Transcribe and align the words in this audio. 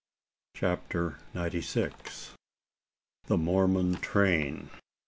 CHAPTER 0.55 1.19
NINETY 1.35 1.61
SIX. 1.61 2.31
THE 3.27 3.37
MORMON 3.37 3.97
TRAIN. 3.97 4.71